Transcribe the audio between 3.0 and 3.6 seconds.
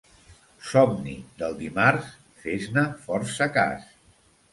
força